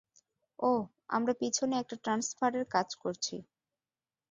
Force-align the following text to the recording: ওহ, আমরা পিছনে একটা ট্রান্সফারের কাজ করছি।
ওহ, 0.59 0.81
আমরা 1.09 1.33
পিছনে 1.41 1.73
একটা 1.77 1.95
ট্রান্সফারের 2.03 2.65
কাজ 2.71 2.89
করছি। 2.95 3.35